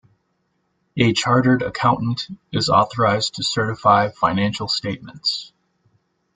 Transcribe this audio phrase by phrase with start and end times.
[0.97, 5.53] A chartered accountant is authorised to certify financial statements